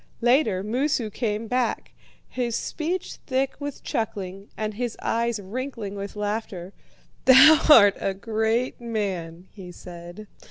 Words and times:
Later, 0.21 0.63
Moosu 0.63 1.11
came 1.11 1.45
back, 1.45 1.91
his 2.27 2.55
speech 2.55 3.19
thick 3.27 3.53
with 3.59 3.83
chuckling 3.83 4.49
and 4.57 4.73
his 4.73 4.97
eyes 4.99 5.39
wrinkling 5.39 5.93
with 5.93 6.15
laughter. 6.15 6.73
"'Thou 7.25 7.61
art 7.69 7.97
a 7.99 8.15
great 8.15 8.81
man,' 8.81 9.47
he 9.51 9.71
said. 9.71 10.25